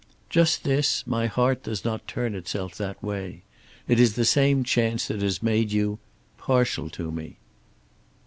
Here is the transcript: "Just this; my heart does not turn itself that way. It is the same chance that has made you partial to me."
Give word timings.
"Just 0.31 0.63
this; 0.63 1.05
my 1.05 1.27
heart 1.27 1.61
does 1.61 1.85
not 1.85 2.07
turn 2.07 2.33
itself 2.33 2.73
that 2.75 3.03
way. 3.03 3.43
It 3.87 3.99
is 3.99 4.15
the 4.15 4.25
same 4.25 4.63
chance 4.63 5.07
that 5.09 5.21
has 5.21 5.43
made 5.43 5.71
you 5.71 5.99
partial 6.39 6.89
to 6.89 7.11
me." 7.11 7.37